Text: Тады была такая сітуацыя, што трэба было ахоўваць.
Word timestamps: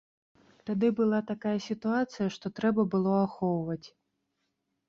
Тады 0.69 0.87
была 0.99 1.19
такая 1.31 1.53
сітуацыя, 1.67 2.27
што 2.37 2.53
трэба 2.61 2.81
было 2.95 3.13
ахоўваць. 3.27 3.87